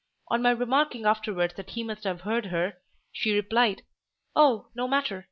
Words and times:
On 0.29 0.41
my 0.41 0.49
remarking 0.49 1.05
afterwards 1.05 1.53
that 1.57 1.69
he 1.69 1.83
must 1.83 2.05
have 2.05 2.21
heard 2.21 2.47
her, 2.47 2.79
she 3.11 3.35
replied—"Oh, 3.35 4.69
no 4.73 4.87
matter! 4.87 5.19